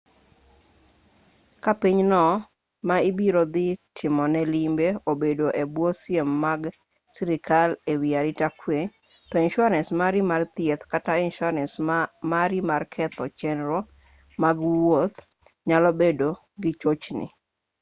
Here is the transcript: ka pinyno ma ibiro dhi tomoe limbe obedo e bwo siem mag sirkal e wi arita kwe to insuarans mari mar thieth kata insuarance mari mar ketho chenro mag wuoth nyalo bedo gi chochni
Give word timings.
ka 1.63 1.71
pinyno 1.81 2.23
ma 2.87 2.95
ibiro 3.09 3.43
dhi 3.53 3.67
tomoe 3.97 4.41
limbe 4.53 4.87
obedo 5.11 5.47
e 5.63 5.63
bwo 5.73 5.89
siem 6.01 6.29
mag 6.43 6.61
sirkal 7.15 7.69
e 7.91 7.93
wi 8.01 8.09
arita 8.19 8.47
kwe 8.59 8.79
to 9.29 9.35
insuarans 9.47 9.89
mari 9.99 10.21
mar 10.29 10.41
thieth 10.55 10.83
kata 10.91 11.13
insuarance 11.27 11.75
mari 12.31 12.59
mar 12.69 12.83
ketho 12.93 13.23
chenro 13.39 13.79
mag 14.43 14.57
wuoth 14.83 15.17
nyalo 15.67 15.89
bedo 16.01 16.29
gi 16.61 16.71
chochni 16.81 17.27